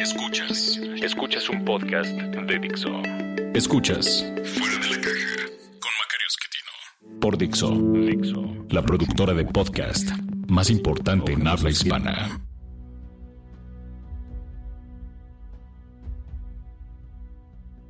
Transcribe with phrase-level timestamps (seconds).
[0.00, 0.80] Escuchas.
[1.02, 3.02] Escuchas un podcast de Dixo.
[3.52, 5.36] Escuchas Fuera de la caja
[5.78, 7.20] con Macario Esquetino.
[7.20, 7.70] Por Dixo.
[7.92, 8.66] Dixo.
[8.70, 10.08] La productora de podcast
[10.48, 12.40] más importante en habla hispana.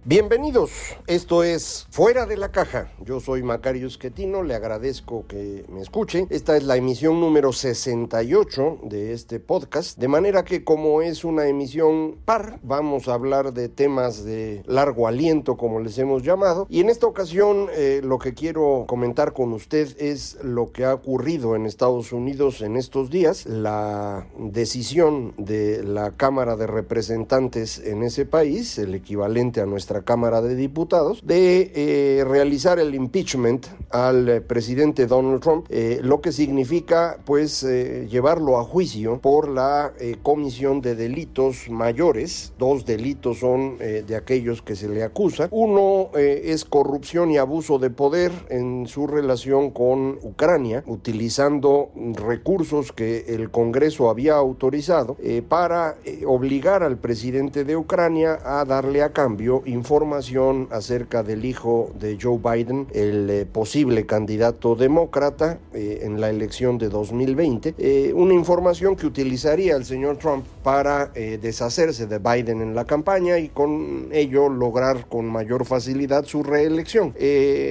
[0.07, 0.71] Bienvenidos,
[1.07, 2.91] esto es Fuera de la Caja.
[3.05, 6.27] Yo soy Macario Esquetino, le agradezco que me escuche.
[6.31, 11.49] Esta es la emisión número 68 de este podcast, de manera que como es una
[11.49, 16.67] emisión par, vamos a hablar de temas de largo aliento, como les hemos llamado.
[16.71, 20.95] Y en esta ocasión eh, lo que quiero comentar con usted es lo que ha
[20.95, 28.03] ocurrido en Estados Unidos en estos días, la decisión de la Cámara de Representantes en
[28.03, 34.29] ese país, el equivalente a nuestra Cámara de Diputados de eh, realizar el impeachment al
[34.29, 40.81] eh, presidente Donald Trump, eh, lo que significa pues llevarlo a juicio por la comisión
[40.81, 42.53] de delitos mayores.
[42.59, 45.49] Dos delitos son de aquellos que se le acusa.
[45.51, 53.25] Uno es corrupción y abuso de poder en su relación con Ucrania, utilizando recursos que
[53.29, 55.17] el Congreso había autorizado
[55.49, 62.19] para obligar al presidente de Ucrania a darle a cambio información acerca del hijo de
[62.21, 68.35] Joe Biden, el eh, posible candidato demócrata eh, en la elección de 2020, eh, una
[68.35, 74.09] información que utilizaría el señor Trump para deshacerse de Biden en la campaña y con
[74.13, 77.15] ello lograr con mayor facilidad su reelección.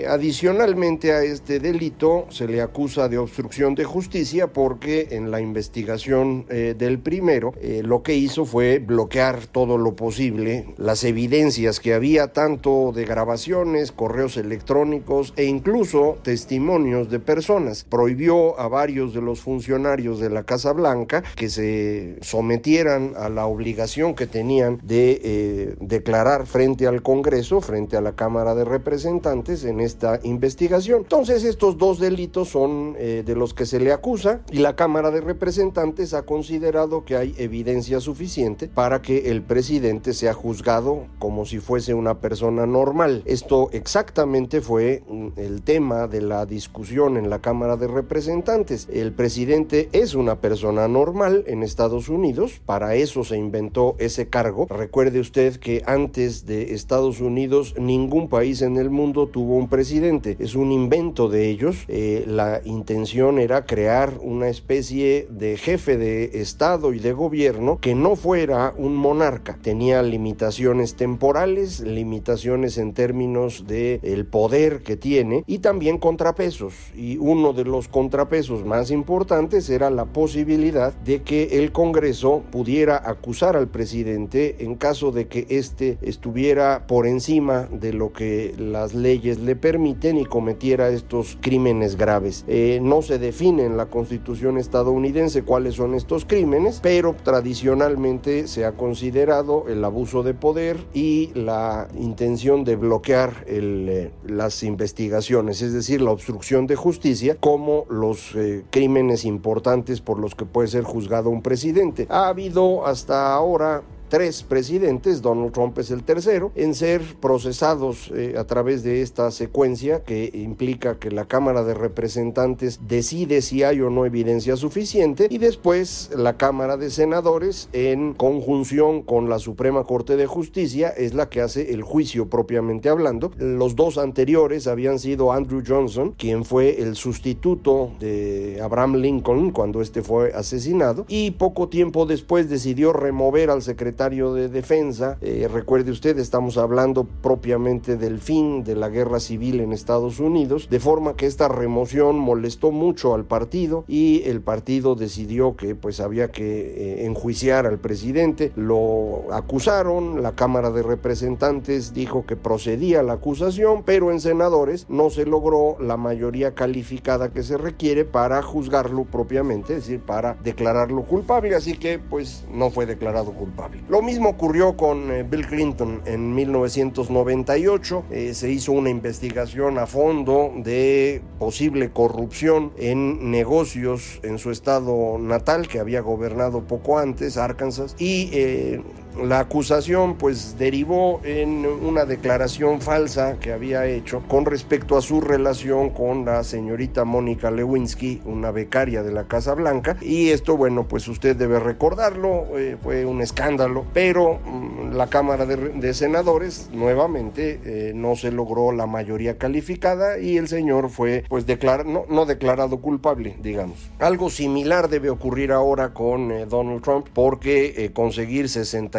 [0.07, 6.45] adicionalmente a este delito se le acusa de obstrucción de justicia porque en la investigación
[6.47, 12.93] del primero lo que hizo fue bloquear todo lo posible las evidencias que había tanto
[12.93, 17.83] de grabaciones, correos electrónicos e incluso testimonios de personas.
[17.83, 23.47] Prohibió a varios de los funcionarios de la Casa Blanca que se sometieran a la
[23.47, 29.65] obligación que tenían de eh, declarar frente al Congreso, frente a la Cámara de Representantes
[29.65, 31.01] en esta investigación.
[31.01, 35.11] Entonces estos dos delitos son eh, de los que se le acusa y la Cámara
[35.11, 41.45] de Representantes ha considerado que hay evidencia suficiente para que el presidente sea juzgado como
[41.45, 43.23] si fuese una persona normal.
[43.25, 48.87] Esto exactamente fue mm, el tema de la discusión en la Cámara de Representantes.
[48.91, 54.67] El presidente es una persona normal en Estados Unidos, para eso se inventó ese cargo.
[54.69, 60.35] Recuerde usted que antes de Estados Unidos ningún país en el mundo tuvo un presidente.
[60.39, 61.85] Es un invento de ellos.
[61.87, 67.95] Eh, la intención era crear una especie de jefe de Estado y de gobierno que
[67.95, 69.57] no fuera un monarca.
[69.61, 76.73] Tenía limitaciones temporales, limitaciones en términos de el poder que tiene y también contrapesos.
[76.95, 83.01] Y uno de los contrapesos más importantes era la posibilidad de que el Congreso pudiera
[83.03, 88.93] acusar al presidente en caso de que éste estuviera por encima de lo que las
[88.93, 92.45] leyes le permiten y cometiera estos crímenes graves.
[92.47, 98.65] Eh, no se define en la Constitución estadounidense cuáles son estos crímenes, pero tradicionalmente se
[98.65, 105.73] ha considerado el abuso de poder y la intención de bloquear eh, las investigaciones, es
[105.73, 110.83] decir, la obstrucción de justicia, como los eh, crímenes importantes por los que puede ser
[110.83, 112.07] juzgado un presidente.
[112.09, 118.35] Ha habido hasta ahora tres presidentes, Donald Trump es el tercero, en ser procesados eh,
[118.37, 123.81] a través de esta secuencia que implica que la Cámara de Representantes decide si hay
[123.81, 129.83] o no evidencia suficiente y después la Cámara de Senadores en conjunción con la Suprema
[129.83, 133.31] Corte de Justicia es la que hace el juicio propiamente hablando.
[133.37, 139.81] Los dos anteriores habían sido Andrew Johnson, quien fue el sustituto de Abraham Lincoln cuando
[139.81, 145.17] este fue asesinado y poco tiempo después decidió remover al secretario secretario de Defensa.
[145.19, 150.69] Eh, recuerde usted, estamos hablando propiamente del fin de la guerra civil en Estados Unidos,
[150.69, 155.99] de forma que esta remoción molestó mucho al partido y el partido decidió que pues
[155.99, 158.53] había que eh, enjuiciar al presidente.
[158.55, 165.09] Lo acusaron, la Cámara de Representantes dijo que procedía la acusación, pero en senadores no
[165.09, 171.03] se logró la mayoría calificada que se requiere para juzgarlo propiamente, es decir, para declararlo
[171.03, 173.88] culpable, así que pues no fue declarado culpable.
[173.89, 179.87] Lo mismo ocurrió con eh, Bill Clinton en 1998, eh, se hizo una investigación a
[179.87, 187.35] fondo de posible corrupción en negocios en su estado natal que había gobernado poco antes,
[187.37, 188.83] Arkansas, y eh,
[189.17, 195.21] la acusación pues derivó en una declaración falsa que había hecho con respecto a su
[195.21, 199.97] relación con la señorita Mónica Lewinsky, una becaria de la Casa Blanca.
[200.01, 205.45] Y esto, bueno, pues usted debe recordarlo, eh, fue un escándalo, pero mm, la Cámara
[205.45, 211.45] de, Senadores nuevamente eh, no se logró la mayoría calificada y el señor fue pues
[211.45, 213.89] declarado, no, declarado culpable, digamos.
[213.99, 218.98] Algo similar debe ocurrir ahora con eh, Donald Trump porque conseguir 60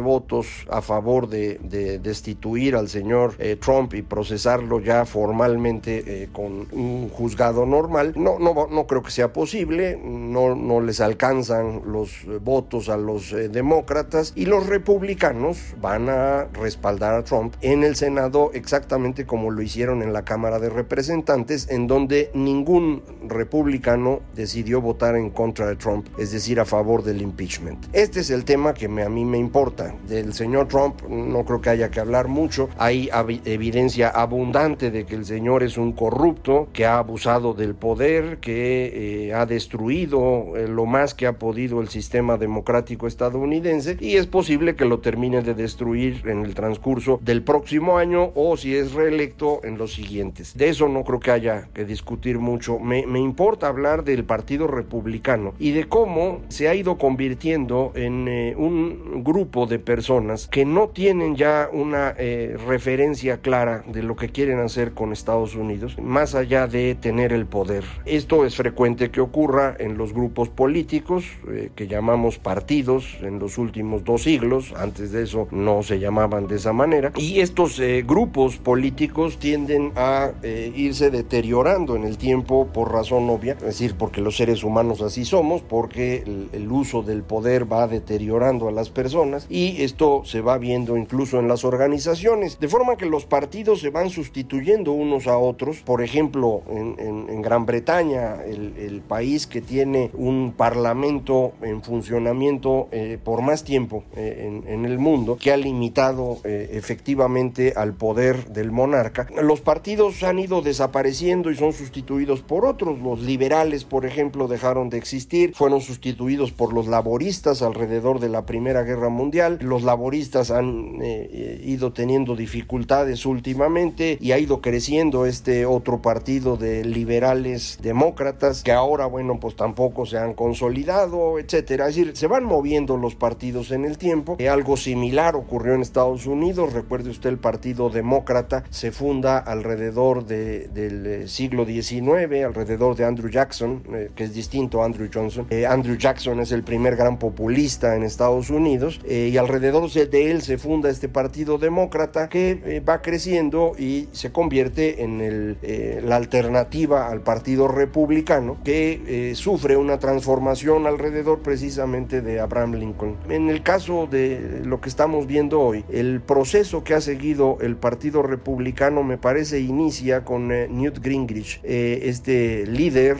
[0.00, 1.58] votos a favor de,
[2.02, 8.12] destituir al señor eh, Trump y procesarlo ya formalmente eh, con un juzgado normal.
[8.16, 13.32] No, no, no creo que sea posible, no, no les alcanzan los votos a los
[13.32, 19.50] eh, demócratas y los republicanos van a respaldar a Trump en el Senado exactamente como
[19.50, 25.66] lo hicieron en la Cámara de Representantes, en donde ningún republicano decidió votar en contra
[25.66, 27.86] de Trump, es decir, a favor del impeachment.
[27.92, 29.94] Este es el tema que me, a mí me importa.
[30.08, 32.68] Del señor Trump no creo que haya que hablar mucho.
[32.78, 33.10] Hay
[33.44, 39.28] evidencia abundante de que el señor es un corrupto, que ha abusado del poder, que
[39.28, 44.26] eh, ha destruido eh, lo más que ha podido el sistema democrático estadounidense y es
[44.26, 48.92] posible que lo termine de destruir en el transcurso del próximo año o si es
[48.92, 50.56] reelecto en los siguientes.
[50.56, 52.78] De eso no creo que haya que discutir mucho.
[52.78, 58.28] Me, me importa hablar del Partido Republicano y de cómo se ha ido convirtiendo en
[58.28, 64.14] eh, un grupo de personas que no tienen ya una eh, referencia clara de lo
[64.14, 67.82] que quieren hacer con Estados Unidos, más allá de tener el poder.
[68.04, 73.58] Esto es frecuente que ocurra en los grupos políticos eh, que llamamos partidos en los
[73.58, 78.04] últimos dos siglos, antes de eso no se llamaban de esa manera, y estos eh,
[78.06, 80.32] grupos políticos tienden a
[80.74, 85.24] irse deteriorando en el tiempo por razón obvia, es decir, porque los seres humanos así
[85.24, 89.15] somos, porque el uso del poder va deteriorando a las personas,
[89.48, 93.90] y esto se va viendo incluso en las organizaciones, de forma que los partidos se
[93.90, 95.78] van sustituyendo unos a otros.
[95.78, 103.42] Por ejemplo, en, Gran Bretaña, el, país que tiene un parlamento en funcionamiento eh, por
[103.42, 109.28] más tiempo eh, en, el mundo, que ha limitado eh, efectivamente al poder del monarca,
[109.42, 112.98] los partidos han ido desapareciendo y son sustituidos por otros.
[112.98, 118.44] Los liberales, por ejemplo, dejaron de existir, fueron sustituidos por los laboristas alrededor de la
[118.46, 119.58] Primera Guerra Mundial.
[119.60, 126.02] Los laboristas han eh, eh, ido teniendo dificultades últimamente y ha ido creciendo este otro
[126.02, 131.88] partido de liberales demócratas que ahora, bueno, pues tampoco se han consolidado, etcétera.
[131.88, 134.36] Es decir, se van moviendo los partidos en el tiempo.
[134.38, 136.72] Eh, algo similar ocurrió en Estados Unidos.
[136.72, 143.82] Recuerde usted, el Partido Demócrata se funda alrededor del siglo XIX, alrededor de Andrew Jackson,
[144.14, 145.46] que es distinto a Andrew Johnson.
[145.68, 150.42] Andrew Jackson es el primer gran populista en Estados Unidos eh, y alrededor de él
[150.42, 156.00] se funda este Partido Demócrata que eh, va creciendo y se convierte en el, eh,
[156.04, 163.16] la alternativa al Partido Republicano que sufre una transformación alrededor precisamente de Abraham Lincoln.
[163.28, 167.76] En el caso de lo que estamos viendo hoy, el proceso que ha seguido el
[167.76, 173.16] Partido Republicano me parece inicia con Newt Gingrich, este líder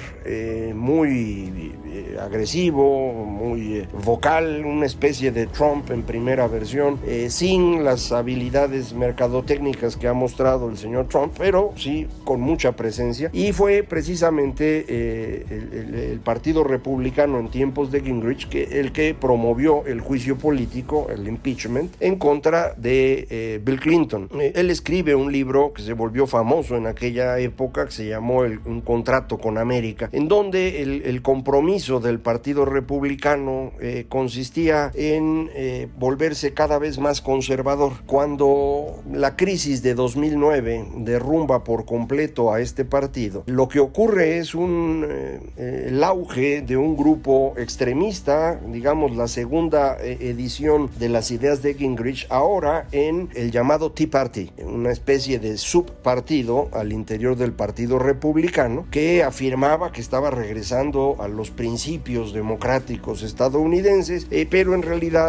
[0.74, 1.72] muy
[2.20, 9.96] agresivo, muy vocal, una especie de Trump en primera versión, eh, sin las habilidades mercadotécnicas
[9.96, 13.30] que ha mostrado el señor Trump, pero sí con mucha presencia.
[13.32, 19.84] Y fue precisamente eh, el, Partido Republicano en tiempos de Gingrich que, el que promovió
[19.86, 24.28] el juicio político, el impeachment, en contra de eh, Bill Clinton.
[24.40, 28.80] él escribe un libro que se volvió famoso en aquella época, que se llamó Un
[28.80, 35.88] contrato con América, en donde el, el compromiso del Partido Republicano eh, consistía en eh,
[35.98, 37.92] volverse cada vez más conservador.
[38.06, 44.54] Cuando la crisis de 2009 derrumba por completo a este partido, lo que ocurre es
[44.54, 51.62] un, eh, el auge de un grupo extremista, digamos la segunda edición de las ideas
[51.62, 57.52] de Gingrich, ahora en el llamado Tea Party, una especie de subpartido al interior del
[57.52, 64.82] Partido Republicano que afirmaba que estaba regresando a los principios democráticos estadounidenses, eh, pero en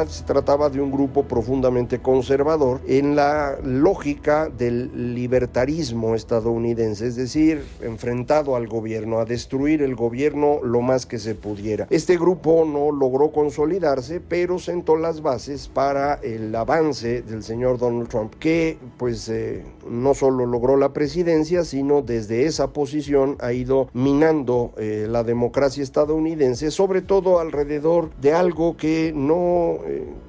[0.08, 7.64] se trataba de un grupo profundamente conservador en la lógica del libertarismo estadounidense, es decir,
[7.82, 11.88] enfrentado al gobierno, a destruir el gobierno lo más que se pudiera.
[11.90, 18.10] Este grupo no logró consolidarse, pero sentó las bases para el avance del señor Donald
[18.10, 23.90] Trump, que pues eh, no solo logró la presidencia, sino desde esa posición ha ido
[23.94, 29.80] minando eh, la democracia estadounidense, sobre todo alrededor de algo que no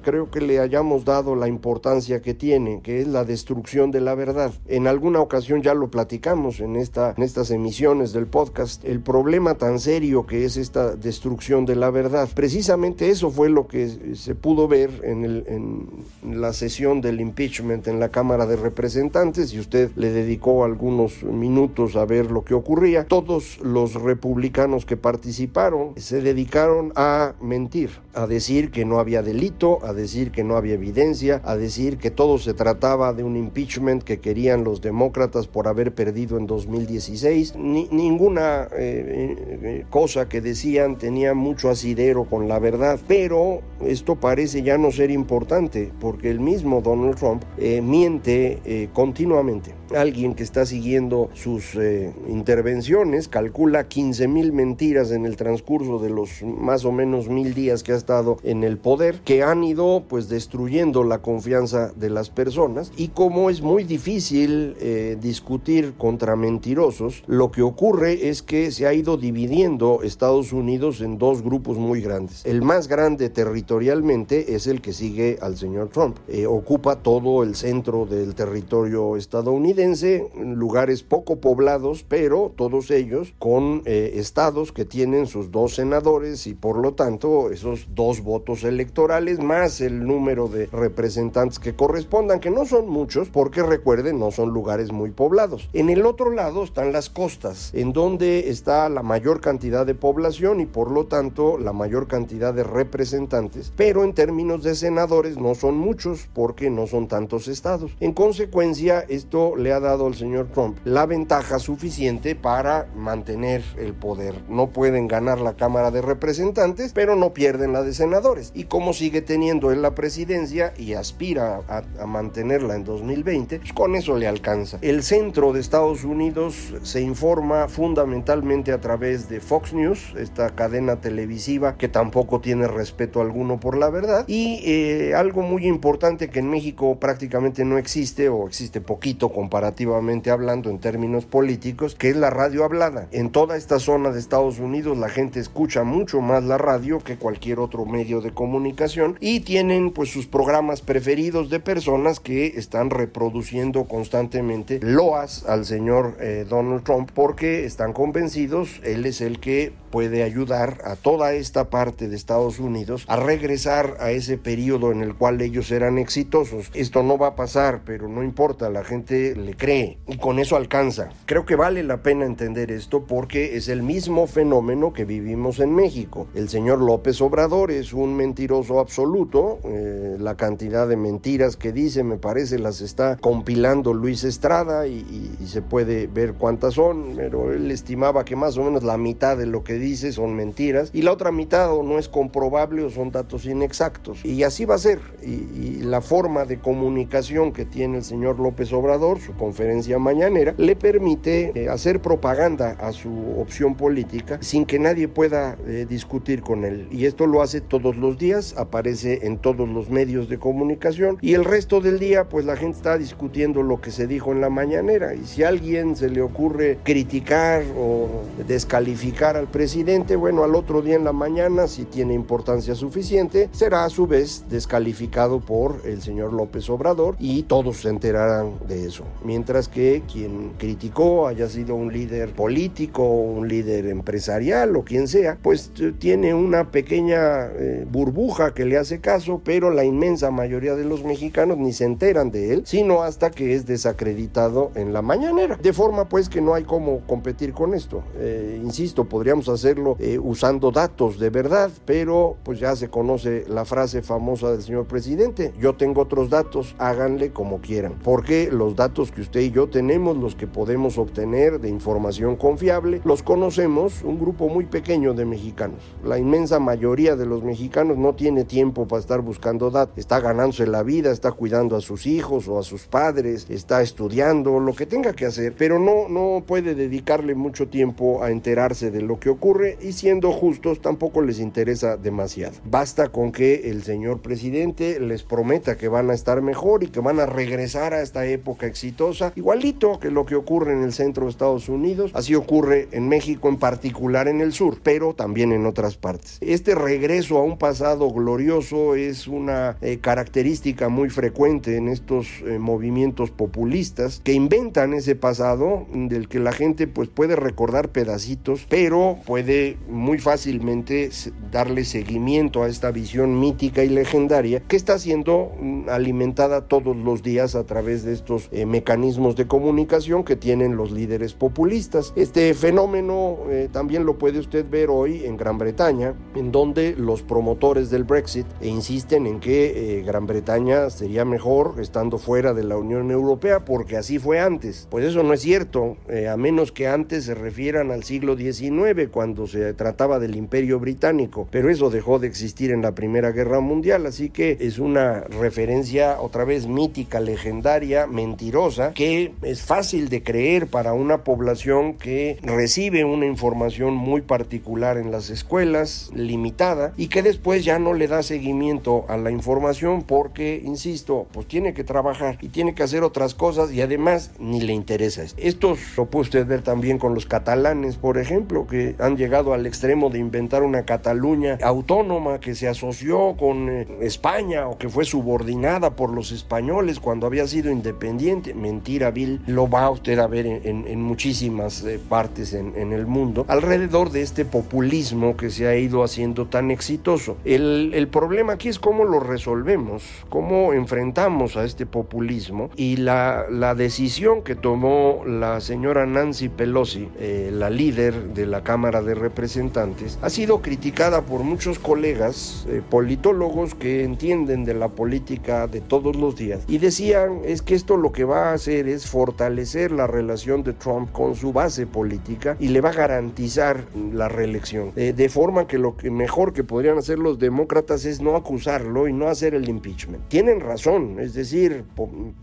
[0.03, 4.15] creo que le hayamos dado la importancia que tiene, que es la destrucción de la
[4.15, 4.53] verdad.
[4.67, 9.55] En alguna ocasión ya lo platicamos en, esta, en estas emisiones del podcast, el problema
[9.55, 12.29] tan serio que es esta destrucción de la verdad.
[12.33, 17.87] Precisamente eso fue lo que se pudo ver en, el, en la sesión del impeachment
[17.87, 22.53] en la Cámara de Representantes y usted le dedicó algunos minutos a ver lo que
[22.53, 23.05] ocurría.
[23.05, 29.58] Todos los republicanos que participaron se dedicaron a mentir, a decir que no había delito,
[29.83, 34.03] a decir que no había evidencia, a decir que todo se trataba de un impeachment
[34.03, 37.55] que querían los demócratas por haber perdido en 2016.
[37.57, 44.15] Ni, ninguna eh, eh, cosa que decían tenía mucho asidero con la verdad, pero esto
[44.15, 50.43] parece ya no ser importante porque el mismo Donald Trump eh, miente continuamente alguien que
[50.43, 56.85] está siguiendo sus eh, intervenciones calcula 15 mil mentiras en el transcurso de los más
[56.85, 61.03] o menos mil días que ha estado en el poder que han ido pues destruyendo
[61.03, 67.23] la confianza de las personas y como es muy difícil eh, discutir contra mentirosos.
[67.27, 72.01] Lo que ocurre es que se ha ido dividiendo Estados Unidos en dos grupos muy
[72.01, 72.45] grandes.
[72.45, 76.17] El más grande territorialmente es el que sigue al señor Trump.
[76.27, 83.81] Eh, ocupa todo el centro del territorio estadounidense lugares poco poblados, pero todos ellos con
[83.85, 89.38] eh, estados que tienen sus dos senadores y por lo tanto esos dos votos electorales
[89.39, 94.49] más el número de representantes que correspondan, que no son muchos, porque recuerden, no son
[94.49, 95.69] lugares muy poblados.
[95.73, 100.59] En el otro lado están las costas, en donde está la mayor cantidad de población
[100.59, 105.55] y por lo tanto la mayor cantidad de representantes, pero en términos de senadores no
[105.55, 107.91] son muchos porque no son tantos estados.
[107.99, 113.93] En consecuencia, esto le ha dado al señor Trump la ventaja suficiente para mantener el
[113.93, 114.35] poder.
[114.49, 118.51] No pueden ganar la Cámara de Representantes, pero no pierden la de senadores.
[118.53, 123.95] Y como sigue teniendo él la presidencia y aspira a, mantenerla en 2020, pues con
[123.95, 124.79] eso le alcanza.
[124.81, 130.99] El centro de Estados Unidos se informa fundamentalmente a través de Fox News, esta cadena
[130.99, 134.25] televisiva que tampoco tiene respeto alguno por la verdad.
[134.27, 140.31] Y eh, algo muy importante que en México prácticamente no existe o existe poquito comparativamente
[140.31, 143.07] hablando en términos políticos, que es la radio hablada.
[143.11, 147.17] En toda esta zona de Estados Unidos la gente escucha mucho más la radio que
[147.17, 152.89] cualquier otro medio de comunicación y tienen pues sus programas preferidos de personas que están
[152.89, 159.73] reproduciendo constantemente loas al señor eh, Donald Trump porque están convencidos, él es el que
[159.89, 165.01] puede ayudar a toda esta parte de Estados Unidos a regresar a ese periodo en
[165.01, 166.71] el cual ellos eran exitosos.
[166.73, 170.55] Esto no va a pasar, pero no importa, la gente le cree y con eso
[170.55, 171.09] alcanza.
[171.25, 175.73] Creo que vale la pena entender esto porque es el mismo fenómeno que vivimos en
[175.73, 176.27] México.
[176.35, 182.03] El señor López Obrador es un mentiroso absoluto, eh, la cantidad de mentiras que dice
[182.03, 187.51] me parece las está compilando Luis Estrada y, y se puede ver cuántas son, pero
[187.53, 191.01] él estimaba que más o menos la mitad de lo que dice son mentiras y
[191.01, 194.23] la otra mitad o no es comprobable o son datos inexactos.
[194.25, 194.99] Y así va a ser.
[195.25, 200.75] Y, la forma de comunicación que tiene el señor López Obrador, su conferencia mañanera, le
[200.75, 203.09] permite eh, hacer propaganda a su
[203.39, 206.87] opción política sin que nadie pueda eh, discutir con él.
[206.91, 211.33] Y esto lo hace todos los días, aparece en todos los medios de comunicación y
[211.33, 214.49] el resto del día pues la gente está discutiendo lo que se dijo en la
[214.49, 215.15] mañanera.
[215.15, 218.07] Y si a alguien se le ocurre criticar o
[218.47, 223.49] descalificar al presidente, presidente, bueno, al otro día en la mañana, si tiene importancia suficiente,
[223.51, 228.87] será a su vez descalificado por el señor López Obrador y todos se enterarán de
[228.87, 229.03] eso.
[229.23, 235.37] Mientras que quien criticó haya sido un líder político, un líder empresarial o quien sea,
[235.39, 240.83] pues tiene una pequeña eh, burbuja que le hace caso, pero la inmensa mayoría de
[240.83, 245.59] los mexicanos ni se enteran de él, sino hasta que es desacreditado en la mañanera.
[245.61, 248.01] De forma pues que no hay cómo competir con esto.
[248.17, 253.65] Eh, insisto, podríamos hacerlo eh, usando datos de verdad, pero pues ya se conoce la
[253.65, 259.11] frase famosa del señor presidente, yo tengo otros datos, háganle como quieran, porque los datos
[259.11, 264.19] que usted y yo tenemos, los que podemos obtener de información confiable, los conocemos un
[264.19, 265.83] grupo muy pequeño de mexicanos.
[266.03, 270.67] La inmensa mayoría de los mexicanos no tiene tiempo para estar buscando datos, está ganándose
[270.67, 274.85] la vida, está cuidando a sus hijos o a sus padres, está estudiando, lo que
[274.85, 279.29] tenga que hacer, pero no, no puede dedicarle mucho tiempo a enterarse de lo que
[279.29, 279.48] ocurre
[279.81, 282.55] y siendo justos tampoco les interesa demasiado.
[282.65, 286.99] Basta con que el señor presidente les prometa que van a estar mejor y que
[286.99, 291.25] van a regresar a esta época exitosa, igualito que lo que ocurre en el centro
[291.25, 295.65] de Estados Unidos, así ocurre en México en particular en el sur, pero también en
[295.65, 296.37] otras partes.
[296.41, 302.59] Este regreso a un pasado glorioso es una eh, característica muy frecuente en estos eh,
[302.59, 309.17] movimientos populistas que inventan ese pasado del que la gente pues puede recordar pedacitos, pero
[309.39, 311.09] puede muy fácilmente
[311.49, 317.23] darle seguimiento a esta visión mítica y legendaria que está siendo mm, alimentada todos los
[317.23, 322.11] días a través de estos eh, mecanismos de comunicación que tienen los líderes populistas.
[322.17, 327.21] Este fenómeno eh, también lo puede usted ver hoy en Gran Bretaña, en donde los
[327.21, 332.75] promotores del Brexit insisten en que eh, Gran Bretaña sería mejor estando fuera de la
[332.75, 334.85] Unión Europea porque así fue antes.
[334.91, 335.95] Pues eso no es cierto,
[336.29, 341.47] a menos que antes se refieran al siglo XIX, cuando se trataba del Imperio Británico,
[341.51, 346.19] pero eso dejó de existir en la Primera Guerra Mundial, así que es una referencia
[346.19, 353.05] otra vez mítica, legendaria, mentirosa, que es fácil de creer para una población que recibe
[353.05, 358.23] una información muy particular en las escuelas, limitada, y que después ya no le da
[358.23, 363.33] seguimiento a la información porque, insisto, pues tiene que trabajar y tiene que hacer otras
[363.35, 365.19] cosas y además ni le interesa.
[365.37, 369.65] Esto lo puede usted ver también con los catalanes, por ejemplo, que han llegado al
[369.65, 375.03] extremo de inventar una Cataluña autónoma que se asoció con eh, España o que fue
[375.03, 378.53] subordinada por los españoles cuando había sido independiente.
[378.53, 379.41] Mentira, Bill.
[379.45, 384.21] Lo va usted a ver en, muchísimas eh, partes en, en, el mundo alrededor de
[384.21, 387.37] este populismo que se ha ido haciendo tan exitoso.
[387.43, 393.45] El, el problema aquí es cómo lo resolvemos, cómo enfrentamos a este populismo y la,
[393.49, 399.08] la decisión que tomó la señora Nancy Pelosi, eh, la líder de la Cámara de
[399.15, 405.81] Representantes, ha sido criticada por muchos colegas eh, politólogos que entienden de la política de
[405.81, 409.91] todos los días y decían es que esto lo que va a hacer es fortalecer
[409.91, 414.91] la relación de Trump con su base política y le va a garantizar la reelección.
[414.95, 419.07] Eh, de forma que lo que mejor que podrían hacer los demócratas es no acusarlo
[419.07, 420.27] y no hacer el impeachment.
[420.27, 421.85] Tienen razón, es decir,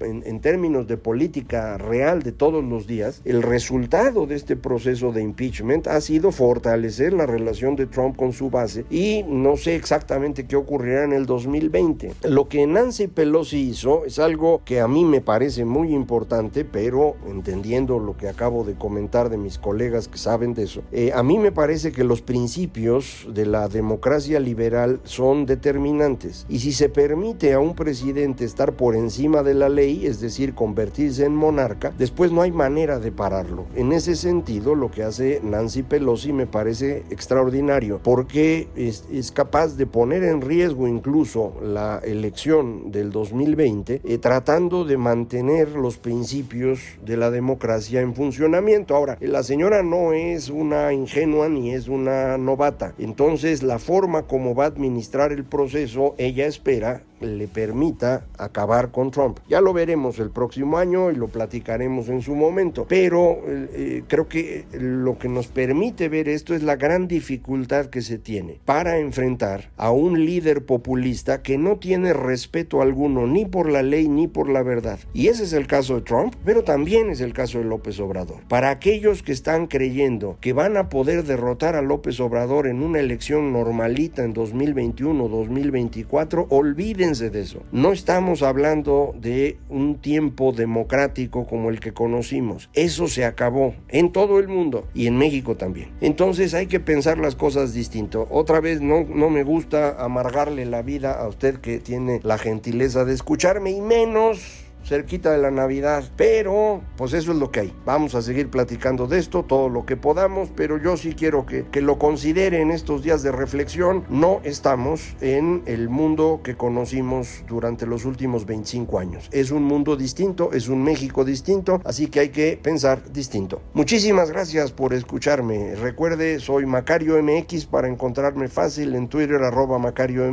[0.01, 5.13] en, en términos de política real de todos los días, el resultado de este proceso
[5.13, 9.75] de impeachment ha sido fortalecer la relación de Trump con su base y no sé
[9.75, 12.13] exactamente qué ocurrirá en el 2020.
[12.29, 17.17] Lo que Nancy Pelosi hizo es algo que a mí me parece muy importante, pero
[17.29, 21.23] entendiendo lo que acabo de comentar de mis colegas que saben de eso, eh, a
[21.25, 26.89] mí me parece que los principios de la democracia liberal son determinantes y si se
[26.89, 31.93] permite a un presidente estar por encima de la ley, es decir, convertirse en monarca,
[31.99, 33.67] después no hay manera de pararlo.
[33.75, 39.77] En ese sentido, lo que hace Nancy Pelosi me parece extraordinario porque es, es capaz
[39.77, 46.81] de poner en riesgo incluso la elección del 2020 eh, tratando de mantener los principios
[47.05, 48.95] de la democracia en funcionamiento.
[48.95, 54.55] Ahora, la señora no es una ingenua ni es una novata, entonces la forma como
[54.55, 59.39] va a administrar el proceso, ella espera le permita acabar con Trump.
[59.49, 64.29] Ya lo veremos el próximo año y lo platicaremos en su momento, pero eh, creo
[64.29, 68.99] que lo que nos permite ver esto es la gran dificultad que se tiene para
[68.99, 74.29] enfrentar a un líder populista que no tiene respeto alguno ni por la ley ni
[74.29, 74.99] por la verdad.
[75.15, 78.41] Y ese es el caso de Trump, pero también es el caso de López Obrador.
[78.49, 83.01] Para aquellos que están creyendo que van a poder derrotar a López Obrador en una
[83.01, 87.63] elección normalita en 2021-2024, olviden Olvídense de eso.
[87.71, 92.69] No estamos hablando de un tiempo democrático como el que conocimos.
[92.73, 95.93] Eso se acabó en todo el mundo y en México también.
[96.01, 98.27] Entonces hay que pensar las cosas distinto.
[98.29, 103.05] Otra vez no, no me gusta amargarle la vida a usted que tiene la gentileza
[103.05, 106.05] de escucharme y menos cerquita de la Navidad.
[106.17, 107.75] Pero, pues eso es lo que hay.
[107.85, 111.67] Vamos a seguir platicando de esto todo lo que podamos, pero yo sí quiero que,
[111.67, 114.05] que lo considere en estos días de reflexión.
[114.09, 119.29] No estamos en el mundo que conocimos durante los últimos 25 años.
[119.33, 123.63] Es un mundo distinto, es un México distinto, así que hay que pensar distinto.
[123.75, 125.75] Muchísimas gracias por escucharme.
[125.77, 130.27] Recuerde, soy Macario MX para encontrarme fácil en Twitter arroba Macario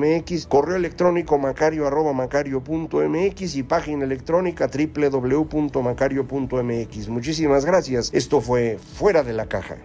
[0.48, 4.04] correo electrónico macario arroba macario.mx y página
[4.44, 7.08] electrónica www.macario.mx.
[7.08, 8.14] Muchísimas gracias.
[8.14, 9.78] Esto fue Fuera de la Caja.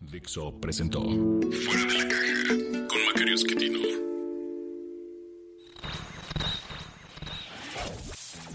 [0.00, 2.54] Dixo presentó Fuera de la Caja
[2.88, 3.87] con Macario Esquetino.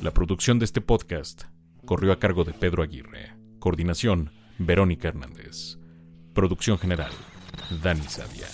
[0.04, 1.44] La producción de este podcast
[1.86, 3.38] corrió a cargo de Pedro Aguirre.
[3.60, 5.78] Coordinación, Verónica Hernández.
[6.34, 7.14] Producción general,
[7.82, 8.48] Dani Sadia.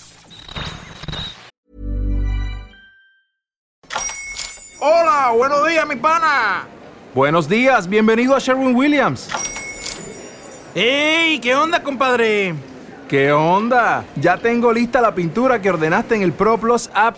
[4.80, 6.68] Hola, buenos días, mi pana.
[7.16, 9.28] Buenos días, bienvenido a Sherwin Williams.
[10.76, 11.40] ¡Ey!
[11.40, 12.54] ¿Qué onda, compadre?
[13.08, 14.06] ¿Qué onda?
[14.18, 17.18] Ya tengo lista la pintura que ordenaste en el ProPlus app.